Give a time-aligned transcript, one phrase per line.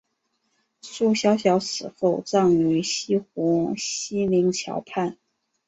[0.81, 5.19] 苏小小死后葬于西湖西泠桥畔。